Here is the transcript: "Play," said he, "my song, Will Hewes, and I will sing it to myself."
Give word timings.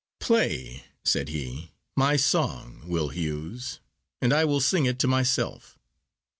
"Play," 0.19 0.83
said 1.03 1.29
he, 1.29 1.73
"my 1.95 2.15
song, 2.15 2.85
Will 2.87 3.09
Hewes, 3.09 3.81
and 4.19 4.33
I 4.33 4.45
will 4.45 4.59
sing 4.59 4.87
it 4.87 4.97
to 4.97 5.07
myself." 5.07 5.77